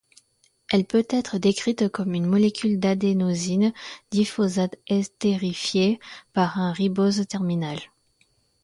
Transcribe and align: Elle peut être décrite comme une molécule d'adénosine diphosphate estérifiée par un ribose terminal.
Elle 0.71 0.85
peut 0.85 1.05
être 1.11 1.37
décrite 1.37 1.87
comme 1.89 2.15
une 2.15 2.25
molécule 2.25 2.79
d'adénosine 2.79 3.71
diphosphate 4.09 4.75
estérifiée 4.87 5.99
par 6.33 6.57
un 6.59 6.71
ribose 6.71 7.27
terminal. 7.27 7.77